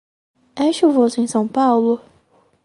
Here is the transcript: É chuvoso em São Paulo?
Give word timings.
É 0.65 0.67
chuvoso 0.77 1.21
em 1.21 1.27
São 1.27 1.47
Paulo? 1.47 2.01